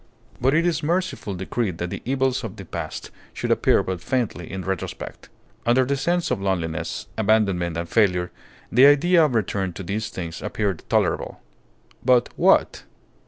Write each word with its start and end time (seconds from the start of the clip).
But 0.41 0.55
it 0.55 0.65
is 0.65 0.81
mercifully 0.81 1.35
decreed 1.37 1.77
that 1.77 1.91
the 1.91 2.01
evils 2.05 2.43
of 2.43 2.55
the 2.55 2.65
past 2.65 3.11
should 3.35 3.51
appear 3.51 3.83
but 3.83 4.01
faintly 4.01 4.51
in 4.51 4.63
retrospect. 4.65 5.29
Under 5.63 5.85
the 5.85 5.95
sense 5.95 6.31
of 6.31 6.41
loneliness, 6.41 7.05
abandonment, 7.19 7.77
and 7.77 7.87
failure, 7.87 8.31
the 8.71 8.87
idea 8.87 9.23
of 9.23 9.35
return 9.35 9.73
to 9.73 9.83
these 9.83 10.09
things 10.09 10.41
appeared 10.41 10.83
tolerable. 10.89 11.39
But, 12.03 12.29
what? 12.35 12.81